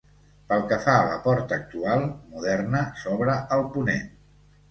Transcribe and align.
Pel 0.51 0.61
que 0.69 0.77
fa 0.85 0.93
a 1.01 1.03
la 1.09 1.17
porta 1.25 1.59
actual 1.63 2.07
moderna 2.31 2.81
s'obra 3.03 3.35
al 3.59 3.65
ponent. 3.77 4.09